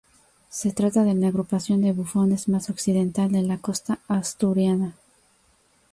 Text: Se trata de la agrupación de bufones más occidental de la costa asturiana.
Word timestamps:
Se 0.49 0.71
trata 0.73 1.03
de 1.03 1.13
la 1.13 1.27
agrupación 1.27 1.81
de 1.81 1.93
bufones 1.93 2.49
más 2.49 2.71
occidental 2.71 3.31
de 3.31 3.43
la 3.43 3.59
costa 3.59 3.99
asturiana. 4.07 4.95